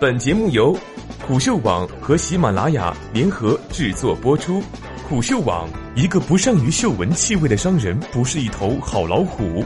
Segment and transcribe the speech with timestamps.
[0.00, 0.78] 本节目由
[1.26, 4.62] 虎嗅网和喜马拉雅联合制作播出。
[5.08, 9.64] 虎嗅网：一个不善于嗅闻气味的商人，不是一头好老虎。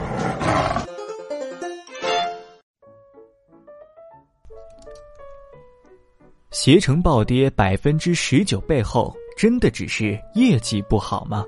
[6.51, 11.45] 携程暴跌百分之十九背后，真的只是业绩不好吗？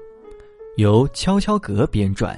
[0.77, 2.37] 由悄悄格编撰。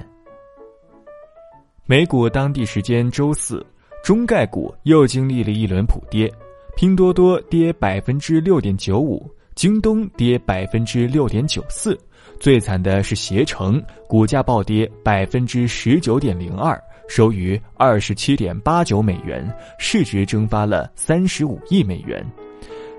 [1.85, 3.65] 美股当地时间周四。
[4.07, 6.31] 中概股又经历了一轮普跌，
[6.77, 11.99] 拼多多跌百分之六点九五，京东跌百分之六点九四，
[12.39, 19.45] 最惨的是携程，股价暴跌百分之十九点零二，收于二十七点八九美元，
[19.77, 22.25] 市值蒸发了三十五亿美元。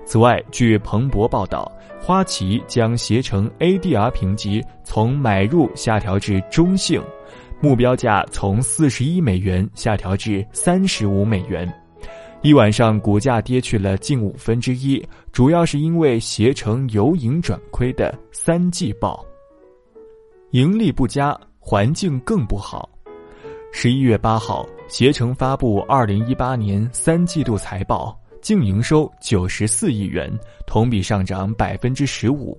[0.05, 7.01] 此外，据彭博报道，花旗将携程 ADR 评级从买入下调至中性。
[7.61, 11.71] 目标价从四十一美元下调至三十五美元，
[12.41, 19.25] 一晚上股价跌去了近五分之一，主要是因为携程由盈转亏的三季报，
[20.51, 22.89] 盈利不佳，环境更不好。
[23.73, 30.31] 十一月八号，携程发布二零一八年三季度财报，净营收九十四亿元，
[30.65, 32.57] 同比上涨百分之十五，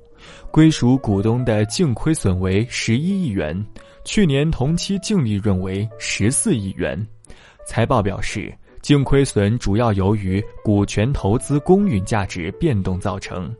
[0.51, 3.67] 归属股东的净亏损为十一亿元。
[4.05, 7.07] 去年同期净利润为十四亿元，
[7.67, 13.55] 财报表示，净亏损主要由于股权投资公允价值变动造成。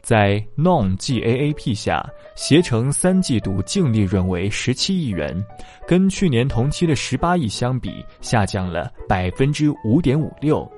[0.00, 5.44] 在 Non-GAAP 下，携程三季度净利润为十七亿元，
[5.86, 10.68] 跟去年同期的十八亿相比，下降了百分之五点五六。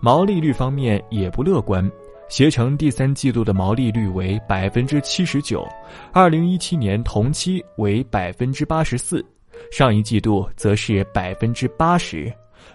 [0.00, 1.90] 毛利率方面也不乐观。
[2.28, 5.66] 携程第三季度的毛利率为百分之七十九，
[6.12, 9.24] 二零一七年同期为百分之八十四，
[9.72, 12.30] 上一季度则是百分之八十，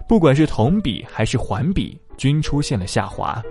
[0.07, 3.41] 不管是同比还是环比，均出现了下滑。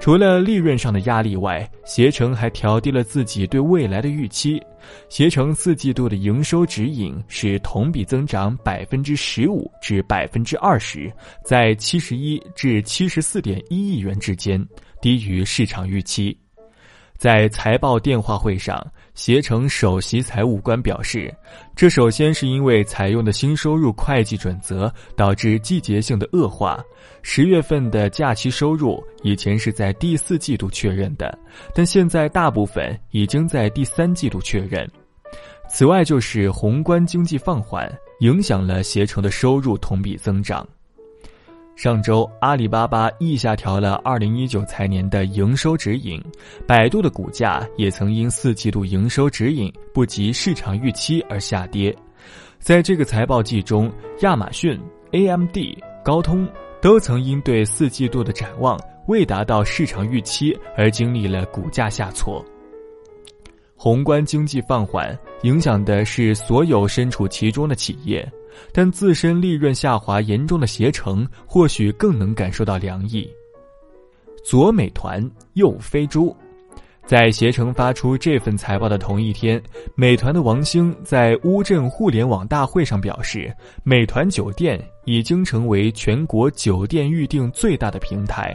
[0.00, 4.62] 除了利润上的压力外，携程还调低了自己对未来的预期。
[5.08, 11.10] 携程四季度的营收指引是同比增长百分之十五至百分之二十，
[11.42, 14.62] 在七十一至七十四点一亿元之间。
[15.04, 16.34] 低于市场预期，
[17.18, 18.82] 在财报电话会上，
[19.12, 21.30] 携程首席财务官表示，
[21.76, 26.82] 这首先是因为采用的新收入会计准则导致季节性的恶化。
[27.20, 31.38] 十月份的假期收入以前是在第四季度确认的，
[31.74, 34.90] 但现在大部分已经在第三季度确认。
[35.68, 40.66] 此外，就是宏观经济放缓影响了携程的收入同比增长。
[41.76, 46.22] 上周，阿里巴巴亦下调了二零一九财年的营收指引，
[46.68, 51.94] 百度的股价也曾因四季度营收指引不及市场预期而下跌。
[52.60, 54.80] 在这个财报季中，亚马逊、
[55.10, 55.56] AMD、
[56.04, 56.48] 高通
[56.80, 62.42] 都曾因对四季度的展望未达到市场预期而经历了股价下挫。
[63.76, 68.26] 宏观经济放缓影响的是所有身处其中的企业。
[68.72, 73.28] 但自身利润下滑严重的携程，或许更能感受到凉意。
[74.44, 76.36] 左美团，右飞猪，
[77.06, 79.62] 在携程发出这份财报的同一天，
[79.94, 88.54] 美团的王兴在乌镇互联网大会上表示，美团酒店已经成为全国酒店预订最大的平台。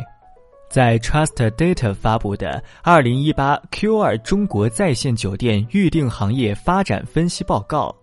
[0.70, 7.94] 在 Trust Data 发布的二零一八 Q 二中国在线酒店预订行业发展分析报告，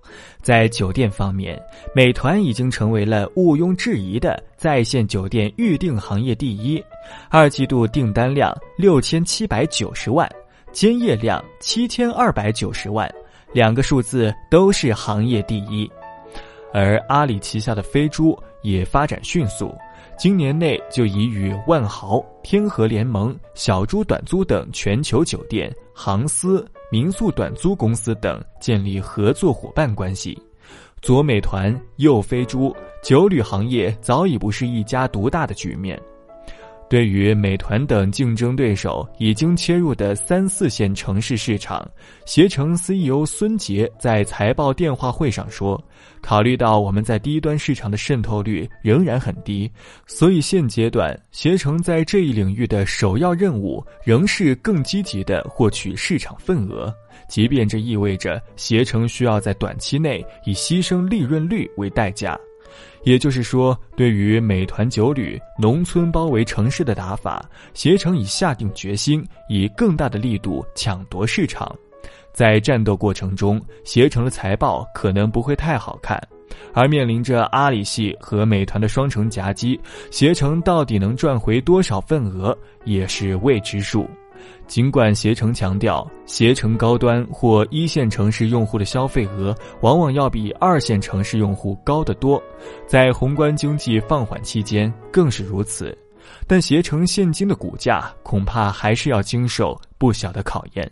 [0.42, 1.56] 在酒店方面，
[1.94, 6.82] 美团已经成为了毋庸置疑的在线酒店预订行业第一。
[7.30, 10.28] 二季度订单量六千七百九十万，
[10.72, 13.08] 兼业量七千二百九十万，
[13.52, 15.88] 两个数字都是行业第一。
[16.72, 19.72] 而阿里旗下的飞猪也发展迅速。
[20.18, 30.36] 今年内就已与万豪、天河联盟、小猪短租等全球酒店、航司、民宿短租公司等建立合作伙伴关系。
[31.02, 36.00] 左美团，右飞猪，酒旅行业早已不是一家独大的局面。
[36.88, 41.84] 对于美团等竞争对手已经切入的三四线城市市场，
[42.24, 45.82] 携程 CEO 孙杰在财报电话会上说
[46.22, 49.68] ：“考虑到我们在低端市场的渗透率仍然很低，
[50.06, 56.94] 所以现阶段携程在这一领域的首要任务仍是更积极的获取市场份额，
[57.28, 62.38] 即便这意味着携程需要在短期内以牺牲利润率为代价。”
[63.04, 71.74] 也就是说，对于美团酒旅农村包围城市的打法，携程已下定决心，以更大的力度抢夺市场。
[72.32, 76.20] 在战斗过程中，携程的财报可能不会太好看，
[76.74, 79.80] 而面临着阿里系和美团的双城夹击，
[80.10, 84.06] 携程到底能赚回多少份额也是未知数。
[84.66, 92.42] 尽管携程强调，携程高端或一线城市用户的消费额往往要比二线城市用户高得多，
[92.86, 95.96] 在宏观经济放缓期间更是如此，
[96.46, 100.90] 但携程现今的股价恐怕还是要经受不小的考验。